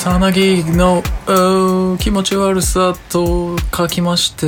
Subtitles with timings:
[0.00, 1.02] さなぎの
[1.98, 4.46] 気持ち悪さと書きまして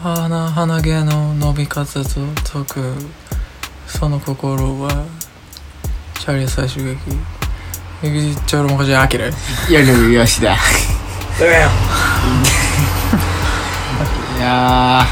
[0.00, 2.94] 鼻鼻毛の伸び方と解く。
[3.88, 5.04] その心は
[6.20, 7.00] チャリア最終劇。
[8.04, 9.32] エグジッチョロモカジアキレ
[9.68, 10.56] 夜の吉田ダ
[11.40, 11.68] メよ。
[14.38, 15.04] いや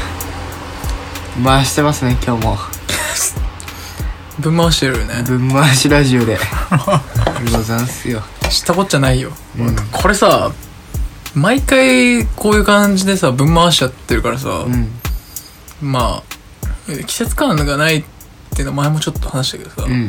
[1.37, 2.57] ー回してますね今日も。
[4.39, 5.21] ぶん回してるよね。
[5.23, 6.39] ぶん回しラジオで。
[7.51, 9.75] ござんすよ知ったこっちゃないよ、うん。
[9.91, 10.51] これさ
[11.33, 14.89] 毎回こういう感じでさぶん回しちゃってるからさ、うん。
[15.81, 18.03] まあ季節感がないっ
[18.55, 20.07] ていうの前もちょっと話したけどさ、うん。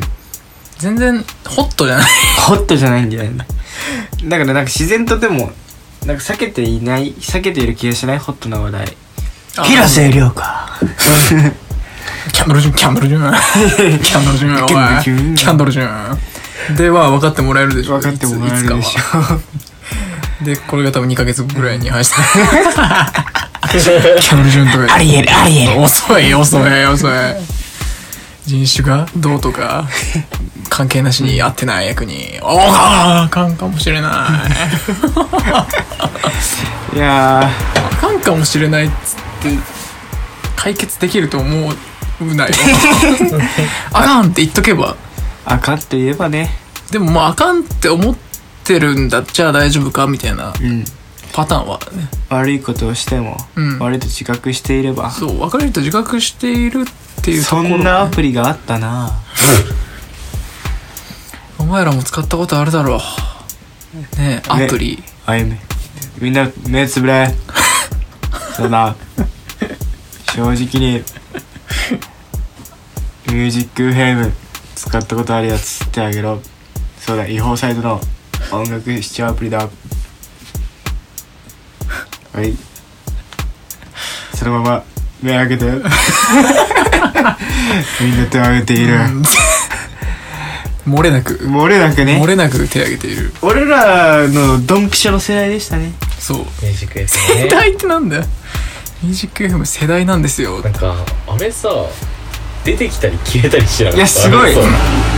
[0.77, 2.05] 全然ホットじゃない。
[2.47, 3.47] ホットじゃないんだよね。
[4.25, 5.51] だからなんか自然とでも
[6.05, 8.97] なんか避けていない避けている気がしないホットな話題。
[9.63, 10.79] 広瀬涼か
[12.33, 13.33] キャンドルジュンキャンドルジュン。
[13.99, 14.63] キャンドルジュン。
[14.63, 15.35] お キャンドルいジュン。
[15.35, 16.75] キャンドルジュン。
[16.75, 17.99] では分かってもらえるでしょ。
[17.99, 20.45] 分かってもらえるでしょ。
[20.45, 22.15] でこれが多分2ヶ月ぐらいに配信
[23.71, 24.95] キャンドルジュンとか。
[24.95, 25.81] ありえるありえる。
[25.81, 27.11] 遅い遅い遅い。
[28.45, 29.85] 人種がどうとか
[30.69, 32.39] 関係なしに合ってない役に。
[32.41, 34.27] おああかんかもしれな
[36.93, 36.97] い。
[36.97, 39.13] い やあかんかもしれないっつ
[39.49, 39.57] って
[40.55, 41.77] 解決できると思う
[42.23, 42.53] なよ。
[43.91, 44.93] あかんって言っとけば。
[44.93, 44.95] ー
[45.45, 46.55] あかんって言えばね。
[46.91, 48.15] でもまああかんって思っ
[48.63, 50.85] てるんだっちゃ大丈夫かみたいなうん。
[51.33, 52.07] パターンはね。
[52.29, 53.79] 悪いことをしても、うん。
[53.79, 55.11] 悪いと自覚していれば。
[55.11, 59.11] そう別れると自覚しているっていうとこそろんなアプリがあったな。
[61.57, 63.01] お前らも使ったことあるだろ。
[63.93, 65.59] うねえアプリ、あゆめ。
[66.19, 67.33] みんな目つぶれ。
[68.55, 68.95] そうだ。
[70.33, 71.03] 正直に
[73.27, 74.33] ミュージックフェーム。
[74.75, 76.39] 使ったことあるやつってあげろ。
[76.99, 77.99] そうだ違法サイトの
[78.51, 79.69] 音楽視聴アプリだ。
[82.33, 82.53] はい。
[84.35, 84.83] そのまま
[85.21, 85.65] 目開けて。
[88.01, 89.23] みんな手を挙げている、うん。
[90.87, 91.35] 漏れなく。
[91.35, 92.21] 漏れなくね。
[92.21, 93.33] 漏れなく手を挙げている。
[93.41, 95.93] 俺らのドンピシャの世代でしたね。
[96.19, 96.37] そう。
[96.39, 97.07] ミュージック FM ね。
[97.43, 98.23] 世代ってなんだよ。
[99.01, 100.61] ミュージック FM 世代なんですよ。
[100.61, 100.95] なんか
[101.27, 101.69] あれさ
[102.65, 103.97] 出てきたり消えたりしてなかった。
[103.97, 104.53] いやすごい。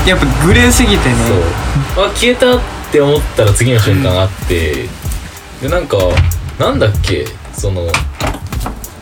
[0.07, 1.15] やっぱグレーすぎてね。
[1.95, 2.05] そう。
[2.05, 2.59] あ消えたっ
[2.91, 4.87] て思ったら次の瞬間あって、
[5.61, 5.97] でなんか
[6.59, 7.25] なんだっけ？
[7.53, 7.87] その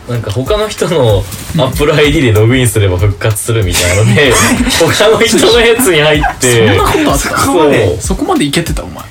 [0.08, 1.22] なんか他の人の
[1.56, 4.32] AppleID でログインすれば復活するみたいなので
[4.78, 6.68] 他の人のやつに入って。
[6.68, 7.28] そんなことあった？
[7.38, 9.04] そこまでそこまでいけてたお前。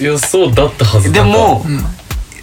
[0.00, 1.84] いやそうだったはずでもうん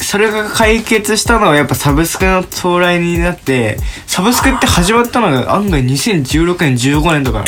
[0.10, 3.78] それが解決したのはやっぱサブスクの到来になって
[4.08, 7.46] サブスクって始まったのが案外2016年15年とか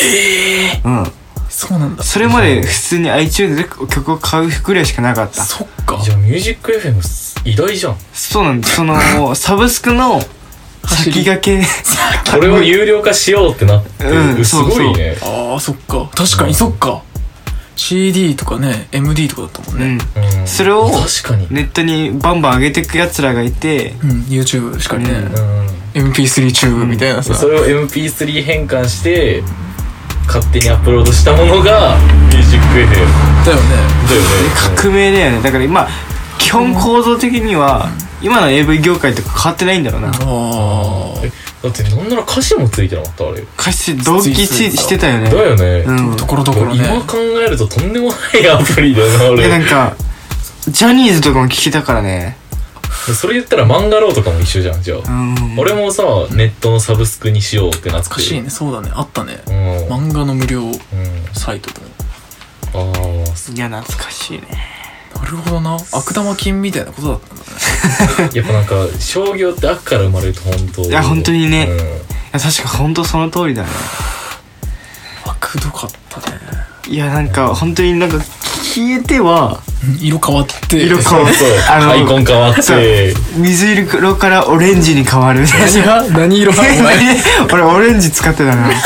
[0.84, 1.04] うん。
[1.48, 2.04] そうなんだ。
[2.04, 5.42] それまで普通に iTunes で曲を買うぐらいしかなかった。
[5.42, 6.00] そっか。
[6.04, 7.00] じゃあミュージック FM
[7.50, 7.96] 偉大じゃん。
[8.12, 10.20] そうなんだそのサブスクの
[10.84, 11.66] 先駆け。
[12.30, 15.16] これを有料化しようってなって、うんすごいね。
[15.20, 16.08] あーそっか。
[16.14, 17.02] 確かにそっか
[17.76, 19.98] CD とかね MD とかだったもんうん。
[19.98, 20.04] ね
[20.40, 20.46] うん。
[20.46, 23.94] それを確かに、ネットにバンバン上げていくやつらがいて。
[24.02, 25.10] うん、YouTube しかりね、
[25.94, 29.42] うん、MP3 チューブみたいなさ、それを MP3 変換して
[30.26, 31.96] 勝手にアップロードしたものが
[32.30, 32.86] ミュージック FM
[33.44, 33.62] だよね。
[34.08, 34.26] だよね。
[34.76, 35.42] 革命だよね。
[35.42, 35.88] だから今
[36.38, 37.88] 基本構造的には
[38.20, 40.08] 今の AV 業界とか変わってないんだろうな。
[40.08, 40.20] ああえ
[41.62, 43.40] だってなんなら歌詞もついてなかったあれ。
[43.58, 45.30] 歌詞同期ししてたよね。
[45.30, 46.16] だよね、うん。
[46.16, 46.84] ところどころね。
[46.84, 49.96] 今考えるととんでもないアプリだよなでな俺んか
[50.68, 52.36] ジャニーズとかも聞けたからね。
[53.18, 55.58] それ言ったら漫画ローとかも一緒じゃんじゃあ、うん。
[55.58, 58.08] 俺もさネットのサブスクにしようってなって。
[58.08, 58.50] 懐かしいね。
[58.50, 58.90] そうだね。
[58.94, 59.40] あったね。
[59.46, 60.62] うん、うん、漫画の無料
[61.32, 61.86] サイトでも。
[62.74, 64.46] ああいや懐かしいね。
[65.14, 65.76] なるほどな。
[65.92, 67.50] 悪玉菌みたいなことだったんだね
[68.34, 71.66] やっぱなんか商業って悪から生まれると本当いや本当にね。
[71.68, 71.76] うん。
[71.78, 71.80] い
[72.32, 73.68] や確か本当その通りだね。
[75.24, 76.38] 悪どかったね。
[76.88, 79.60] いやなんか本当になんか消えては
[80.00, 80.76] 色変わって。
[80.78, 85.44] 色変わっそうあのアイコン変わっそうて水色からオレンジに変わる。
[86.12, 86.68] 何色なの？
[87.52, 88.70] 俺オレンジ使ってたな。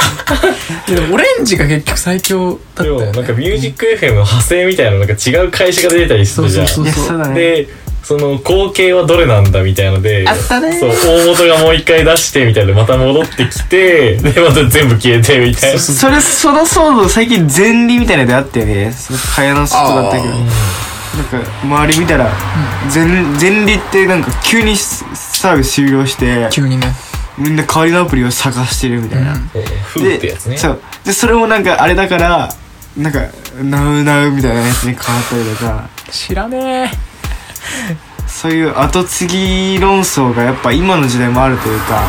[1.13, 6.69] オレンジが結局最強だったでよ、ね、もなんかミュージック FM の派生みたいななんか違う会社が出たりするじゃん。
[6.69, 6.85] そう。
[6.85, 7.35] いやそうだね。
[7.35, 7.69] で
[8.03, 10.79] その後継はどれなんだみたいのであったね。
[10.79, 15.81] そう大元がもう一回出してみたいなまた戻ってきて でまた全部消えてみたいな。
[15.81, 18.93] それその騒動最近前理みたいなのであったよね。
[18.93, 20.35] その蚊帳の外だったけど。
[21.17, 22.31] なんか周り見たら
[22.95, 26.95] 前前理ってなんか急にサービス終了して急にね。
[27.39, 30.57] みんな代わりのアプリを探してるみたいな、そうフーってやつね。
[30.57, 30.81] そう。
[31.05, 32.51] でそれもなんかあれだから
[32.97, 33.21] なんか
[33.63, 35.89] ナウナウみたいなやつに変わったりとか。
[36.11, 36.93] 知らね
[38.27, 42.03] そういう後継ぎ論争がやっぱ今の時代もあるというか。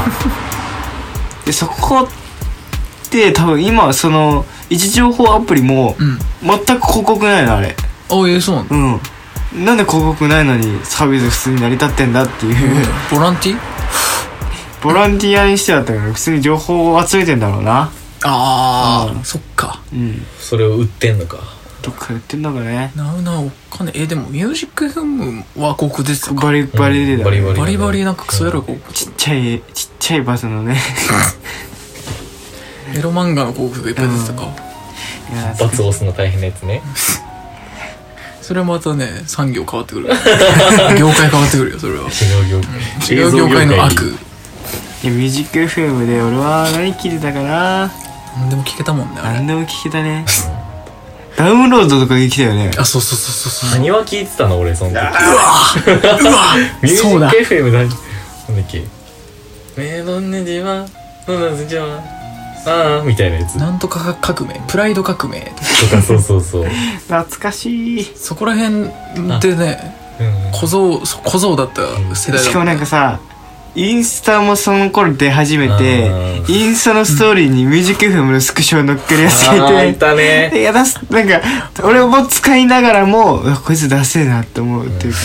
[1.46, 5.96] でそこって多分今その位置情報アプリも
[6.44, 7.76] 全く広告ないのあれ。
[8.10, 8.76] あええそうなんだ。
[8.76, 9.02] うん。
[9.66, 12.86] なんで広告ないのにサービス普通に成り立ってんだっていう。
[13.10, 13.58] ボランティ
[14.84, 17.90] ボランティアにしてはったけど普通に情報を集めてんだろうな。
[18.24, 19.24] ああ、うん。
[19.24, 19.80] そっか。
[19.94, 20.26] うん。
[20.40, 21.38] それを売ってんのか
[21.88, 22.92] どっかやってんのかね。
[22.98, 23.94] なうなうおっかね。
[23.96, 26.42] えでもミュージック FM は広告ですか？
[26.42, 30.76] バリバリでだ、バリバリバリバリなんかクソやろ広告ちっちゃいちっちゃいバスのね。
[32.94, 34.48] エロ漫画の広告がいっぱい出てたか、い
[35.36, 36.82] やバツ押すの大変なやつね。
[38.42, 40.08] それはまたね産業変わってくる。
[40.98, 42.02] 業界変わってくるよそれは。
[42.12, 43.18] 違う業界。
[43.18, 43.94] 違う業界の悪。
[45.04, 47.92] いやミュージック FM で俺は何聞いてたかな
[48.40, 49.36] 何でも聞けたもんねあれ。
[49.36, 50.26] 何でも聞けたね
[51.38, 52.72] ダウンロードとかできたよね。
[52.78, 53.80] あそうそうそうそうそう。
[53.80, 54.96] 何は聞いてたの俺その時。
[54.96, 57.30] うわうわミュージそうだ。
[57.30, 57.80] ック FM だ。
[57.80, 57.98] なんだっ
[58.70, 58.84] け。
[59.78, 60.86] メロンネジは
[61.28, 62.02] ノナズジは
[62.66, 63.56] ああみたいなやつ。
[63.56, 64.60] なんとか革命。
[64.68, 65.42] プライド革命。
[65.42, 68.04] とかそうそうそう、懐かしい。
[68.04, 68.90] そこら辺
[69.40, 72.38] でねうん、小僧そ小僧だった世代だった。
[72.40, 73.20] しかもなんかさ
[73.78, 76.52] インスタもその頃出始めてうん。
[76.52, 80.00] インスタのストーリーにミュージック FM のスクショを載っけるやつがいて。
[80.00, 80.52] たね。
[80.56, 81.42] いやだすなんか
[81.84, 85.20] 俺も使いながらもこいつダセえなって思うっていうか。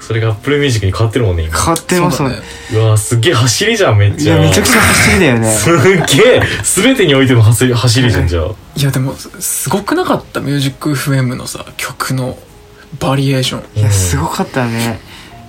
[0.00, 1.56] それが Apple Music に変わってるもんね今。
[1.56, 2.38] 変わってますもん、ね。
[2.72, 4.36] うわすっげえ走りじゃんめっいちゃ。
[4.36, 5.52] やめちゃくちゃ走りだよね。
[5.52, 6.42] すっげえ。
[6.64, 8.44] 全てにおいての走り走りじゃんじゃあ。
[8.74, 10.40] いやでもすすごくなかった？
[10.40, 12.36] ミュージック FM のさ曲の
[12.98, 13.78] バリエーション。
[13.78, 14.98] いやすごかったね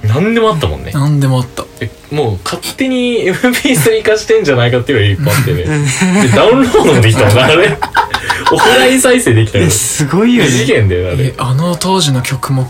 [0.04, 0.92] 何でもあったもんね。
[0.94, 1.66] 何でもあった。
[1.82, 6.28] えもう勝手に MP3 化してんじゃないかっていうのがいっぱいあってね。
[6.28, 7.78] でダウンロードもできたもんなあれ。
[8.52, 11.26] オフライン再生できたよいやすごいよ異次ね元だよあれ。
[11.26, 12.66] えあの当時の曲目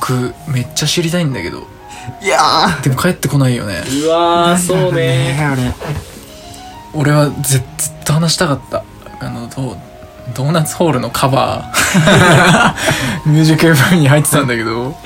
[0.48, 1.68] めっちゃ知りたいんだけど。
[2.22, 3.84] いやでも帰ってこないよね。
[4.04, 5.36] うわーそうね。
[5.56, 5.76] ね
[6.94, 7.64] 俺はずずっ
[8.04, 8.84] と話したかった。
[9.20, 9.78] あのド
[10.36, 12.74] ドーナツホールのカバー。
[13.30, 14.98] ミュージック FM に入ってたんだけど。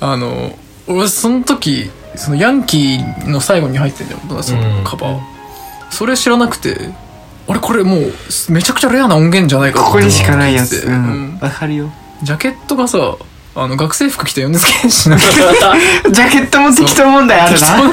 [0.00, 0.56] あの
[0.94, 5.20] 俺その時そのヤンキーの最後に入ってんじゃんドーナツホールのカバー、
[5.90, 6.90] それ知らなくて
[7.46, 8.12] 俺これもう
[8.50, 10.76] めちゃくちゃレアな音源じゃないかここにしかないやつ。
[10.76, 11.38] ってうん。
[11.40, 11.90] わかるよ。
[12.22, 13.16] ジャケットがさ
[13.54, 17.66] あの学生服着た米津玄師のジャケットも適当問題あるな。
[17.76, 17.90] あっ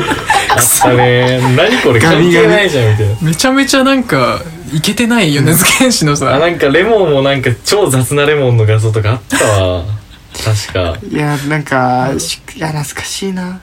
[0.79, 3.15] たね何これ関係ないじゃんみたいな。
[3.21, 4.39] めちゃめちゃなんか
[4.71, 9.83] イケてない米津玄師のさ、あなんかレモンもなんか超雑なレモンの画像とかあったわ
[10.33, 10.97] 確か。
[11.07, 13.61] いやなんかしいや懐かしいな。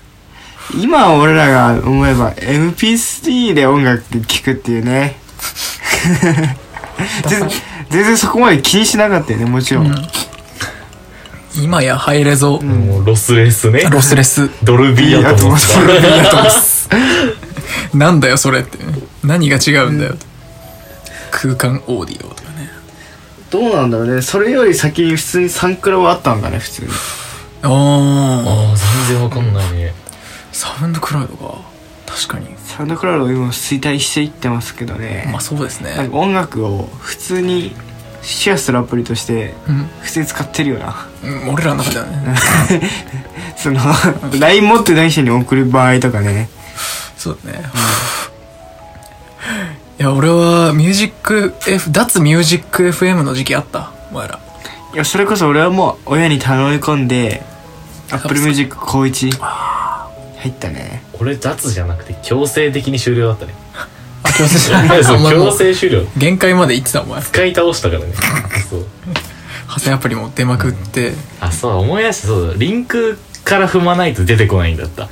[0.75, 5.17] 今俺らが思えば MP3 で音楽聴くっていうね。
[7.29, 7.49] 全
[7.91, 9.95] 全然そこまで気にしなかったよねもちろん、
[11.55, 13.83] 今やハイレゾ、もうロスレスね。
[13.91, 14.51] ロスレス。
[14.63, 16.51] ドルビーやと思ってドルビーやと思っ
[17.95, 18.79] なんだよそれって。
[19.23, 20.17] 何が違うんだよ、
[21.31, 22.36] 空間オーディオ
[23.57, 24.21] どうなんだろうね。
[24.21, 26.89] それより先に普通にサンクラはあったんだね普通に。
[27.63, 28.77] ああああ
[29.09, 29.95] 全然わかんないね。
[30.53, 31.59] サウンドクラウドか
[32.07, 32.55] 確かに。
[32.59, 35.97] サウンドクラウド今衰退していってますけどね、まあそうですね。
[35.97, 37.75] なんか音楽を普通に
[38.21, 41.09] シェアするアプリとしてうん、普通に使ってるよな。
[41.25, 42.37] うん、俺らの中ではね。
[43.57, 43.81] その
[44.39, 46.51] LINE 持ってない人に送る場合とかね。
[47.17, 47.65] そうだね、
[49.99, 54.39] いや俺はミュージック F 脱ミュージック FM の時期あったお前ら。
[54.93, 57.43] いやそれこそ俺はもう親に頼み込んで
[58.11, 61.03] Apple Music 高1入ったね。
[61.19, 63.55] 俺脱じゃなくて強制的に終了だったね。
[64.23, 66.05] あ強制そうお前も強制終了。
[66.19, 68.13] 限界まで行ってたお前使い倒したからね。
[68.69, 68.87] そう。
[69.63, 72.27] 派生アプリも出まくって、あそうだ思い出した。
[72.29, 75.05] そうだリンクから踏まないと出てこないんだった。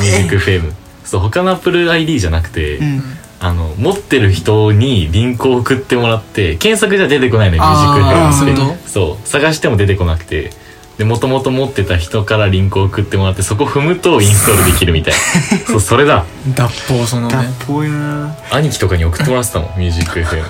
[0.00, 0.72] ミュージック FM
[1.04, 3.02] そう他の AppleID じゃなくて、うん
[3.42, 9.28] あの持ってる人にリンクを送ってもらって検索じゃ出てこないのよミュージックあーフェムっそういうこてそう。
[9.28, 10.50] 探しても出てこなくて。
[10.98, 15.18] でもともと持ってた人からリンクを送ってもらってそこ踏むとインストールできるみたいな。
[15.66, 16.24] そうそれだ。
[16.54, 17.34] 脱法そのね。
[17.34, 18.36] 脱法やな。
[18.52, 20.44] 兄貴とかに送ってもらってたもんミュージック FM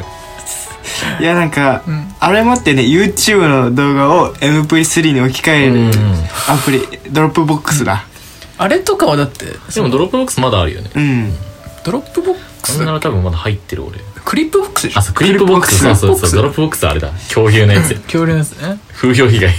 [1.20, 2.12] いやなんか、うん。
[2.18, 5.90] あれもってね YouTube の動画を MP3 に置き換える
[6.48, 8.04] アプリ、 Dropbox だ。
[8.58, 10.90] あれとかはだってでも Dropbox まだあるよね。
[10.94, 11.34] うん。
[11.84, 15.00] Dropbox そんなら多分まだ入ってる俺 Clipbox でしょ？
[15.00, 15.78] あそう Clipbox。
[15.78, 17.10] そうそうそう Dropbox あれだ。
[17.10, 17.94] 恐竜のやつ。
[17.96, 18.52] 恐竜のやつ？
[18.52, 19.52] ね風評被害。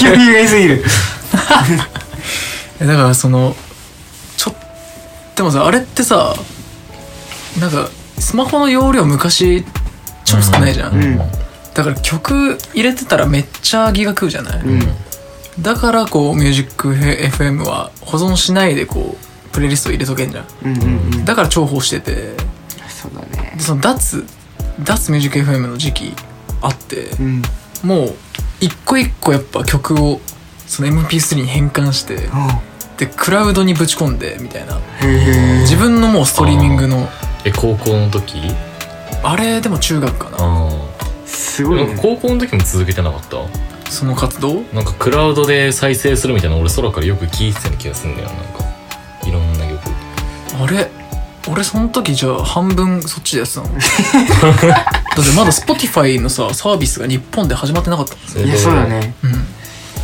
[0.00, 0.84] 急に意外すぎる。
[2.80, 3.54] えだからその
[4.36, 4.54] ちょ
[5.36, 6.34] でもさあれってさ
[7.60, 9.64] なんかスマホの容量昔
[10.24, 11.18] 超少ないじゃん、うん。
[11.74, 14.80] だから曲入れてたらめっちゃギガ食うじゃない、うん。
[15.60, 20.46] だからこうミュージック FM は保存しないでこうプレイリスト入れとけんじゃん。
[20.64, 21.24] うんうんうん。
[21.24, 22.34] だから重宝してて。
[22.88, 23.52] そうだね。
[23.56, 24.24] でその脱
[24.82, 26.14] 脱ミュージック FM の時期
[26.60, 27.42] あってうん。
[27.82, 28.14] もう
[28.60, 30.20] 一個一個やっぱ曲を
[30.66, 32.28] その MP3 に変換して
[32.96, 34.76] でクラウドにぶち込んでみたいな。
[34.76, 37.08] へえ自分のもうストリーミングの
[37.44, 38.40] え高校の時？
[39.24, 40.70] あれでも中学かな。
[41.26, 41.98] すごいね。
[42.00, 43.90] 高校の時も続けてなかった？
[43.90, 44.62] その活動？
[44.72, 48.64] なんかクラウドで再生するみたいなの俺空からよく聞いてたような気がするんだよなんか
[50.60, 50.90] あれ？
[51.48, 53.68] 俺その時じゃあ半分そっちでやってたの？
[53.72, 58.14] だってまだ Spotify のさサービスが日本で始まってなかった。
[58.14, 59.14] もんねいやそうだね。
[59.22, 59.32] うん。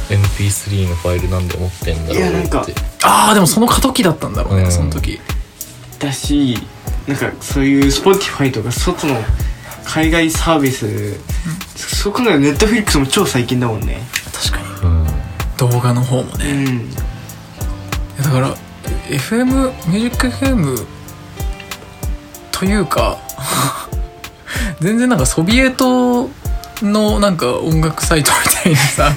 [0.08, 2.62] MP3 のファイルなんで持ってんだろういやなんか。
[2.62, 2.74] って
[3.04, 4.72] ああでもその過渡期だったんだろうね、うん。
[4.72, 5.20] その時。
[5.98, 6.58] だし
[7.06, 9.22] なんかそういう Spotify とか外の
[9.84, 11.14] 海外サービス、
[11.76, 14.00] そう考えると Netflix も超最近だもんね。
[14.32, 14.66] 確かに。
[14.82, 15.06] うん。
[15.56, 16.90] 動画の方もうね、いん
[19.08, 20.86] FM ミュージック FM
[22.52, 23.18] というか
[24.80, 26.28] 全然なんかソビエト
[26.82, 29.12] のなんか音楽サイトみたいにさ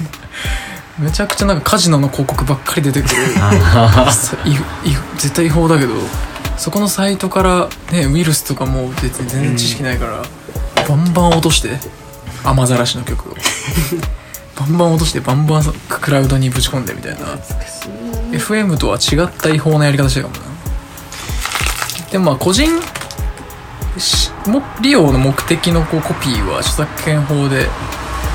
[0.98, 3.14] めちゃくちゃなんかカジノの広告ばっかり出てくる。
[5.16, 5.94] 絶対違法だけど
[6.56, 10.22] そこのサイトからねウイルスとかも別に全然知識ないから、
[10.86, 11.78] バンバン落として
[12.44, 13.36] 雨ざらしの曲を。
[14.54, 17.20] バンバン落としてバンバンクラウドにぶち込んでみたいな。
[18.32, 20.52] FM とは違った違法なやり方してるかもな。
[22.10, 22.70] でもまあ個人
[24.80, 27.66] 利用の目的のこうコピーは著作権法で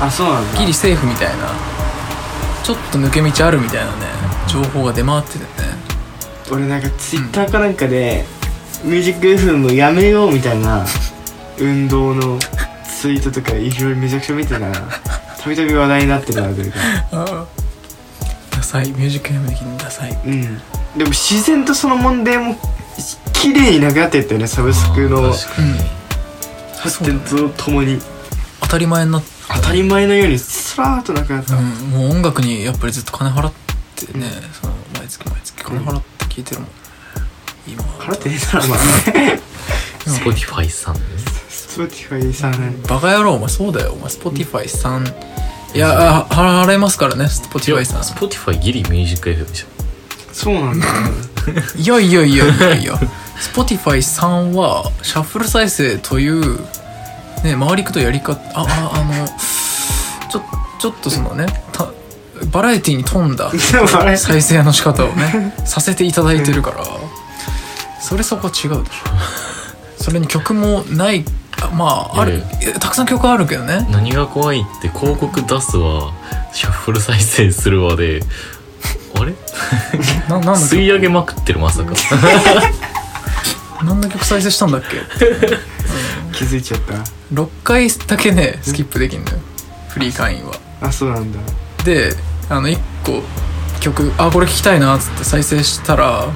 [0.00, 0.58] あそうなんだ。
[0.60, 1.52] ギリセーフみたいな。
[2.64, 4.06] ちょっと抜け道あるみたいなね
[4.46, 5.46] 情報が出回っててね。
[6.52, 8.24] 俺なんか Twitter かなんかで、
[8.84, 10.84] ミュージック FM やめようみたいな
[11.58, 12.38] 運動の
[12.86, 16.78] ツイートとかいろいろめちゃくちゃ見てたなたびたび話題になってるなというか
[17.10, 17.46] ダ
[18.68, 20.12] サいミュージック FM 的にダサい。
[20.12, 20.42] うん。
[20.98, 22.54] でも自然とその問題も
[23.32, 25.32] 綺麗になくなってったよねサブスクの
[26.76, 27.98] 発展とともに。
[28.60, 33.52] 当たり前になっ当たり前のようにスラーっとなくなった、うん、もう音楽にやっぱりずっと金払っ
[33.96, 36.70] てね、その毎月毎月金払って聴いてるもん、
[37.66, 37.82] 今。
[37.84, 40.34] 払ってねえだろお前。
[40.34, 41.00] Spotify さんね。
[41.48, 42.82] Spotify さん。
[42.82, 43.92] バカ野郎お前そうだよ。
[43.92, 45.04] お前 Spotify さん
[45.74, 48.00] いやあ払払いますからね Spotify さん。
[48.00, 49.64] Spotify ギリミュージック FM じ
[50.32, 50.86] そうなんだ。
[51.76, 52.94] いやいやいやいやいや。
[53.54, 56.60] Spotify さんはシャッフル再生という
[57.44, 59.28] ね回りくとやり方あああの
[60.28, 60.42] ちょ
[60.80, 61.86] ちょっとそのねた
[62.50, 63.50] バラエティに富んだ
[64.16, 66.84] 再生の仕方をねさせていただいてるから。
[68.00, 70.02] それそこは違うでしょ。
[70.02, 71.37] それに曲もないあ
[71.68, 73.86] まああるいやいやたくさん曲あるけどね。
[73.90, 76.12] 何が怖いって広告出すわ。
[76.52, 78.22] シャッフル再生するわで。
[79.14, 79.34] あれ？
[80.28, 81.92] ななんだ吸い上げまくってるまさか。
[83.84, 84.96] 何の曲再生したんだっけ？
[86.32, 86.80] 気づいちゃっ
[87.32, 89.38] 6回だけねスキップできんのよ。
[89.88, 90.52] フリー会員は。
[90.80, 91.38] たあそうなんだ。
[91.84, 92.14] で
[92.48, 93.22] あの1個
[93.80, 96.26] 曲あこれ聴きたいなっつって再生したら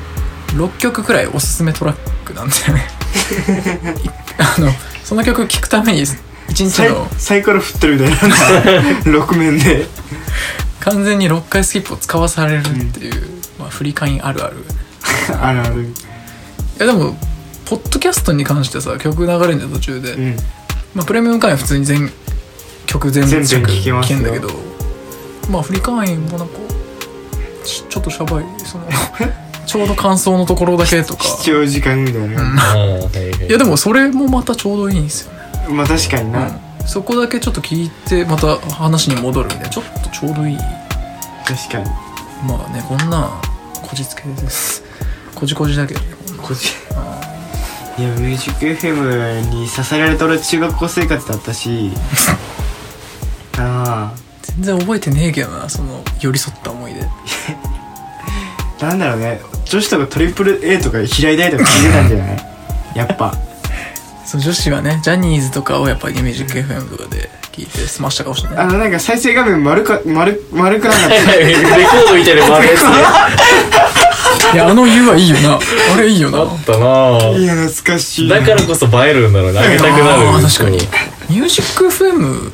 [0.54, 2.88] 6曲くらいおすすめトラックなんだよね。
[4.04, 4.72] い あの
[5.12, 6.16] その曲聴くために1
[6.48, 8.34] 日サイのサイコロ振ってるみたいな。
[9.04, 9.86] 6面で。
[10.80, 13.28] 完全に6回スキップを使わされるっていう、
[13.58, 14.64] まあ、フリー会員あるある。
[15.38, 15.82] あるある。
[15.82, 15.86] い
[16.78, 17.14] やでも
[17.66, 20.36] ポッドキャストに関してさ曲流れるん途中で、うん。
[20.94, 22.10] まあ、プレミアム会員は普通に全
[22.86, 23.60] 曲全部聴
[24.00, 24.48] けんだけど
[25.50, 26.54] まあフリー会員もなんか
[27.62, 28.86] ちちょっとシャバいその
[29.66, 31.24] ちょうど感想のところだけとか。
[31.24, 32.36] 視聴時間みたいな、
[33.48, 40.58] いやでもそれもまたちょうどいいんですよね、まあ確かにな、うん、そこだけちょっと聞いてまた話に戻るんでちょっとちょうどいい。
[41.44, 41.90] 確かに。
[42.46, 43.40] まあねこんなん
[43.82, 44.82] こじつけです。
[45.34, 46.42] こじこじだけどねこんな。
[46.42, 46.76] こっち
[47.98, 51.92] いやミュージック FM に支えられとる中学校生活だったし。
[53.58, 57.02] あ全然覚えてねえけどなその寄り添った思い出。
[57.02, 59.40] あ なんだろうね
[59.72, 62.36] 女子とかトリプル A とか平井大とか聞いてたんじゃない
[62.94, 63.32] やっぱ。
[64.26, 72.88] そう女子はねジャニーズとかをやっぱりミュージック FM とかで聞いて済ましたかもしれないあのなんか再生画面丸か丸丸くなかった レコードみたいなの回るやつね。
[74.52, 75.54] いやあの U はいいよな。
[75.56, 76.38] あれいいよな。
[76.40, 78.28] あったなぁいや懐かしい。
[78.28, 80.04] だからこそ映えるんだろうねあげたくなる。
[80.04, 80.76] あー確かに。
[81.30, 82.52] ミュージック FM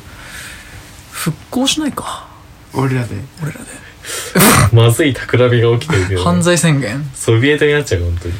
[1.11, 2.27] 復興しないか。
[2.73, 3.09] 俺らで。
[3.41, 3.65] 俺らで
[4.73, 6.25] まずい企みが起きてるけどね。
[6.25, 7.09] 犯罪宣言？
[7.15, 8.33] ソビエトになっちゃう本当に。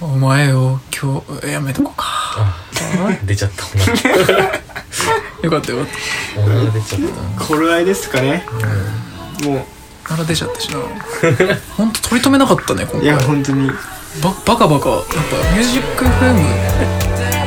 [0.00, 2.04] お前を今日やめとこうか。
[2.36, 2.56] あ
[3.24, 4.44] 出ちゃったおな
[5.42, 5.86] よかったよかっ
[6.36, 7.00] おなら出ちゃっ
[7.38, 7.44] た。
[7.44, 8.44] 頃合いですかね。
[9.42, 10.78] もた腹出ちゃったしな
[11.76, 13.70] ほんと取り留めなかったね今ういや回本当に。
[14.22, 14.90] ババカバカ。
[14.90, 15.14] やっぱ
[15.56, 16.10] ミュージック FM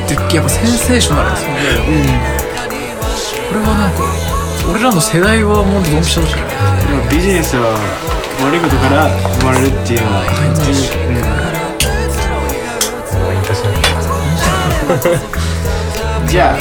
[0.04, 1.54] ってやっぱセンセーショナルですよね。
[1.88, 2.04] うん。
[3.48, 4.02] これはなんか
[4.68, 6.36] 俺らの世代はもうドンピシャだし
[7.10, 7.72] ビジネスは
[8.44, 9.08] 悪いことから
[9.40, 10.54] 生まれるっていうのは本
[16.22, 16.58] 当じゃあ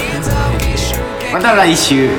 [1.33, 2.09] また来週。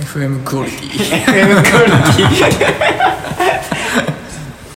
[0.00, 0.88] FM クオリティ。
[1.28, 3.31] FM クオリティ